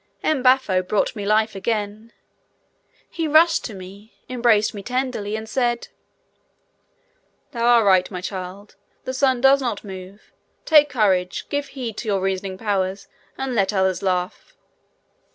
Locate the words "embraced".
4.27-4.73